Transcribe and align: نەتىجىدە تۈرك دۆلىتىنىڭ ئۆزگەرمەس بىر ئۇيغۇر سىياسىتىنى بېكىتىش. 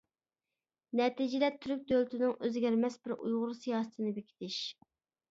نەتىجىدە 0.99 1.49
تۈرك 1.65 1.83
دۆلىتىنىڭ 1.91 2.33
ئۆزگەرمەس 2.47 2.97
بىر 3.03 3.13
ئۇيغۇر 3.17 3.53
سىياسىتىنى 3.59 4.15
بېكىتىش. 4.17 4.57